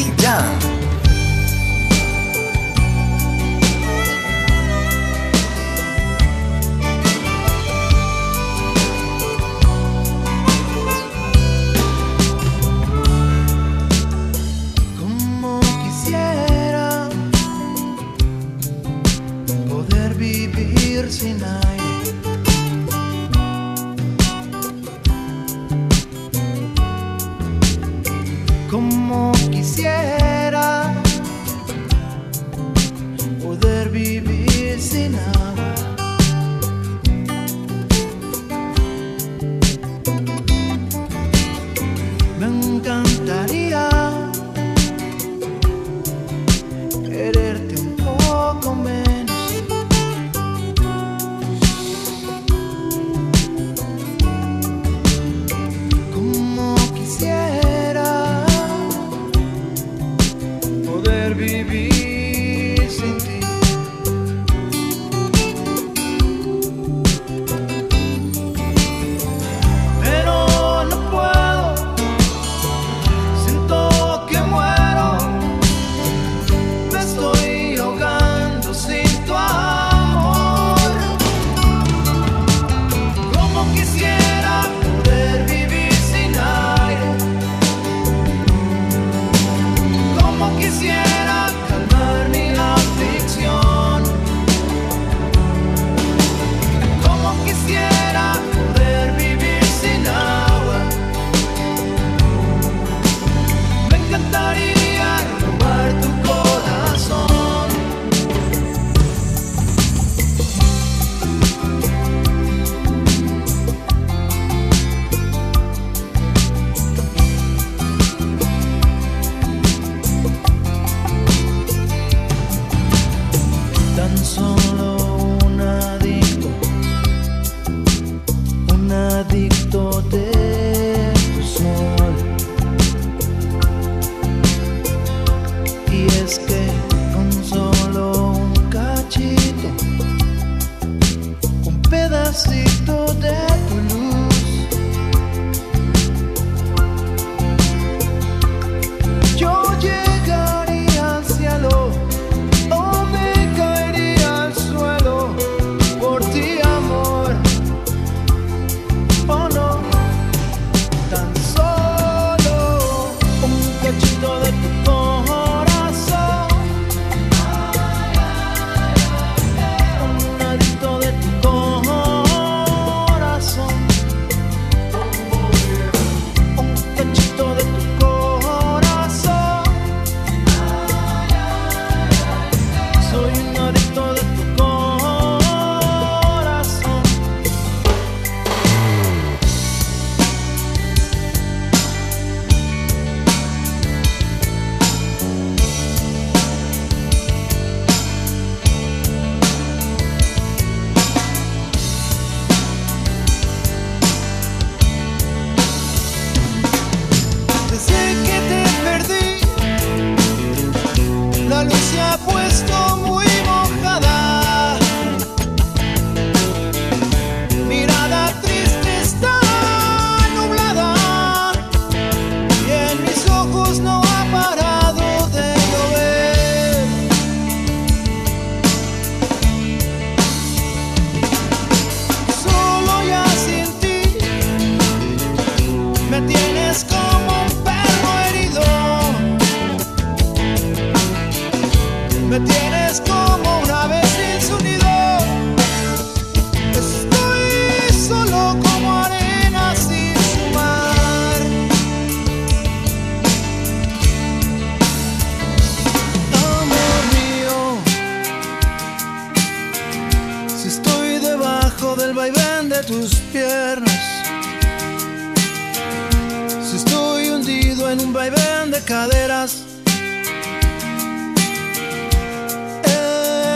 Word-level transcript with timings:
Bem. 0.00 0.69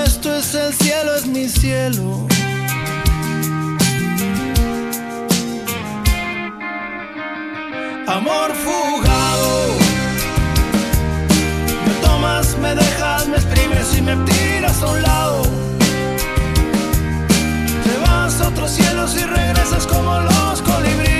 Esto 0.06 0.36
es 0.36 0.54
el 0.54 0.72
cielo, 0.72 1.16
es 1.16 1.26
mi 1.26 1.48
cielo. 1.48 2.28
Amor 8.06 8.52
fugado, 8.54 9.76
me 11.84 11.94
tomas, 12.00 12.56
me 12.58 12.76
dejas, 12.76 13.26
me 13.26 13.36
exprimes 13.36 13.98
y 13.98 14.02
me 14.02 14.14
tiras 14.30 14.82
a 14.82 14.86
un 14.86 15.02
lado. 15.02 15.42
Te 17.82 17.98
vas 18.06 18.40
a 18.40 18.48
otros 18.50 18.70
cielos 18.70 19.16
y 19.16 19.24
regresas 19.24 19.84
como 19.88 20.20
los 20.20 20.62
colibríes. 20.62 21.13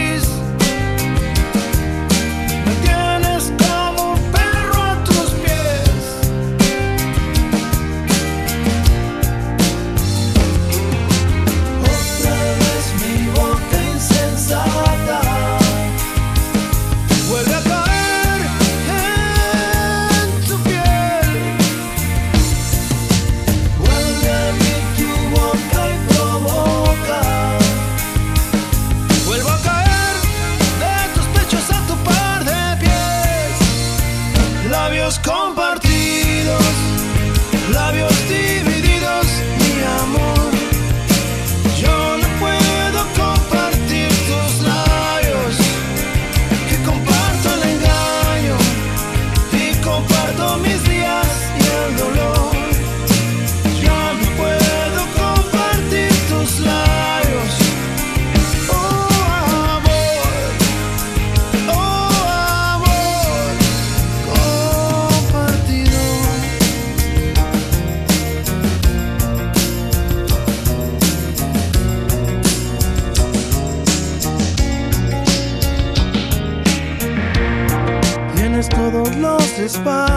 spot 79.75 80.14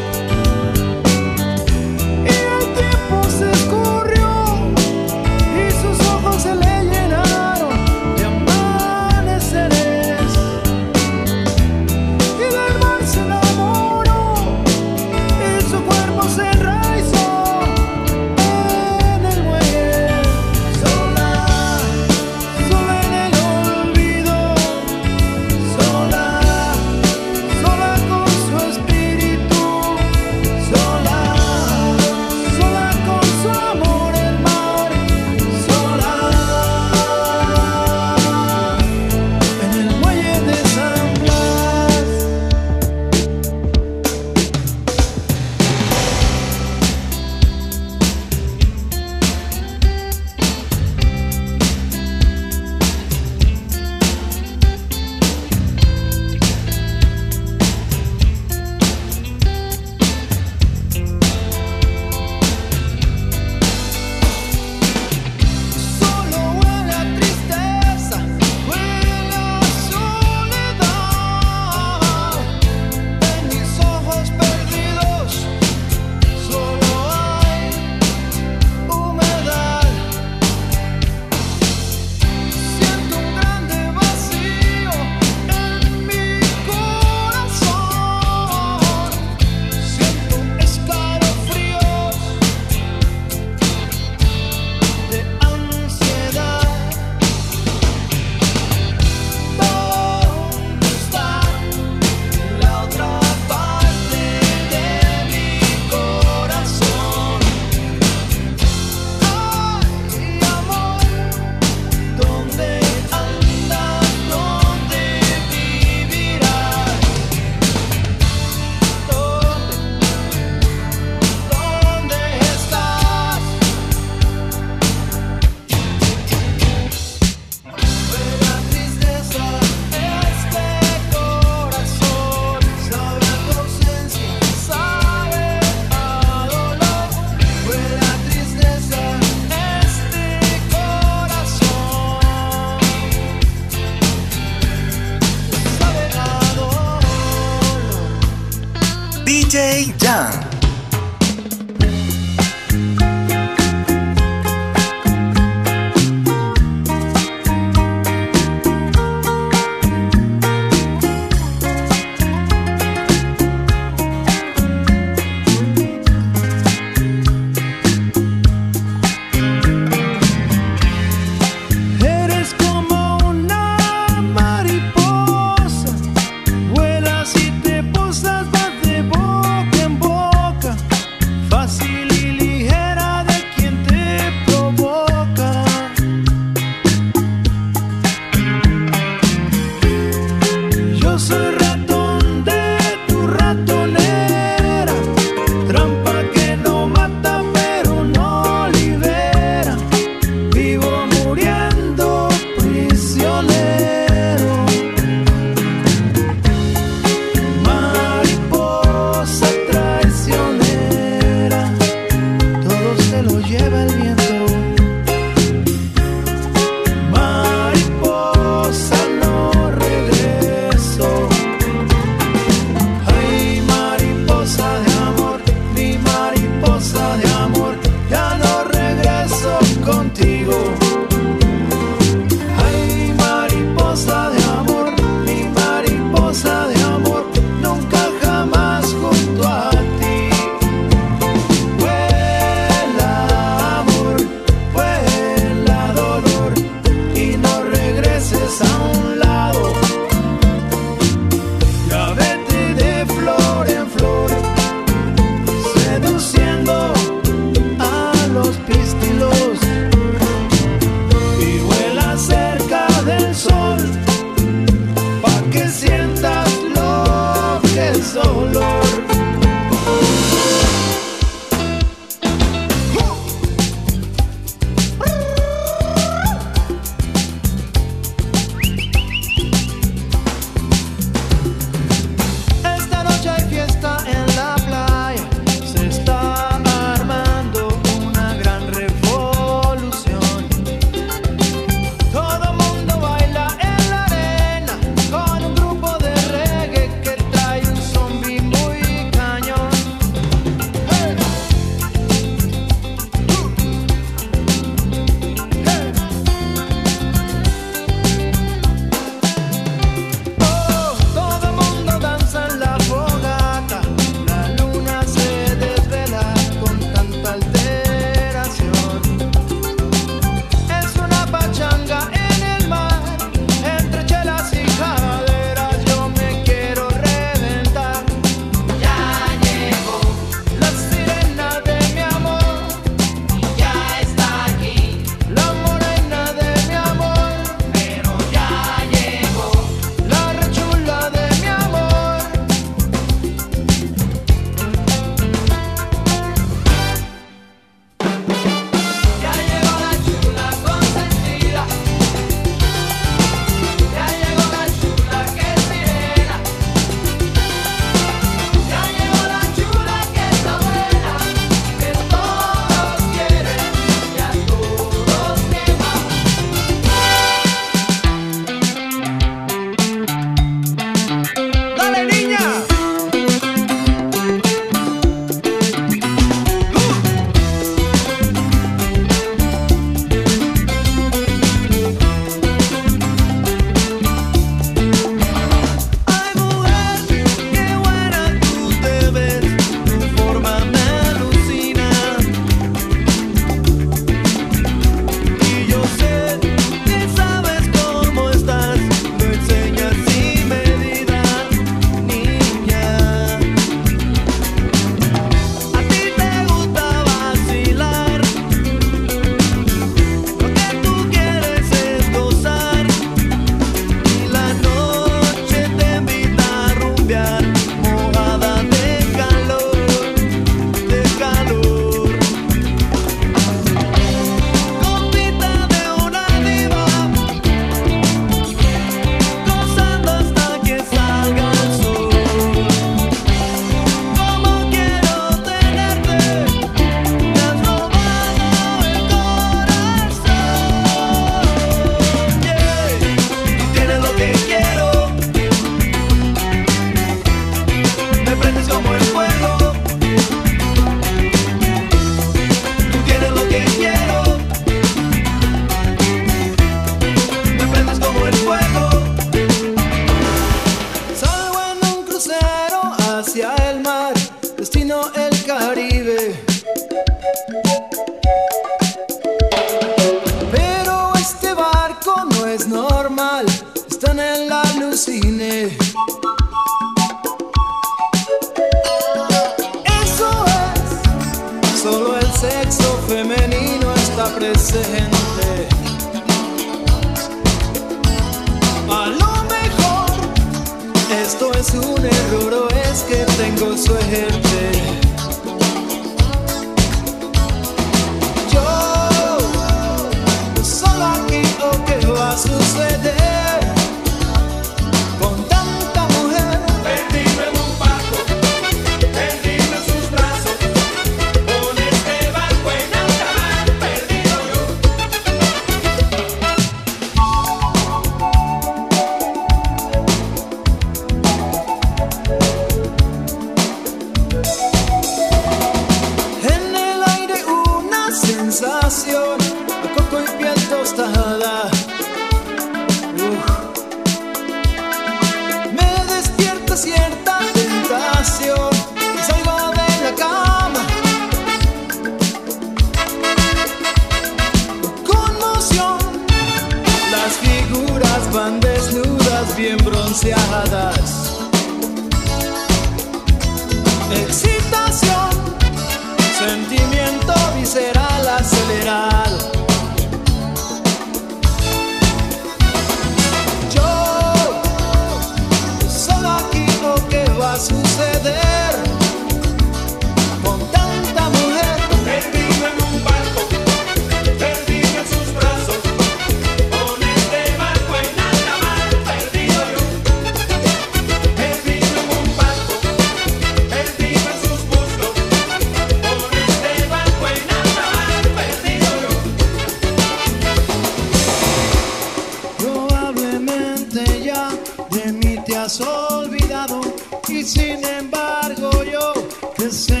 te 599.71 599.77
seguiré 599.77 600.00